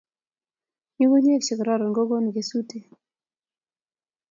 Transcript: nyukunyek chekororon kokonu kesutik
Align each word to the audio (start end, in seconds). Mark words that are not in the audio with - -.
nyukunyek 0.97 1.41
chekororon 1.45 1.95
kokonu 1.97 2.27
kesutik 2.35 2.85